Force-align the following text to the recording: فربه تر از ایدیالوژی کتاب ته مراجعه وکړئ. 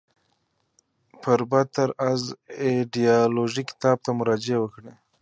فربه 1.21 1.61
تر 1.75 1.89
از 2.11 2.21
ایدیالوژی 2.63 3.63
کتاب 3.69 3.97
ته 4.05 4.11
مراجعه 4.19 4.59
وکړئ. 4.61 4.93